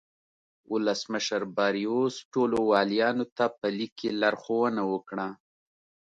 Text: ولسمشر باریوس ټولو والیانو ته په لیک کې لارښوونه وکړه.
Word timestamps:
ولسمشر 0.71 1.41
باریوس 1.55 2.15
ټولو 2.33 2.57
والیانو 2.71 3.25
ته 3.37 3.45
په 3.59 3.67
لیک 3.77 3.91
کې 3.99 4.09
لارښوونه 4.21 4.81
وکړه. 4.93 5.27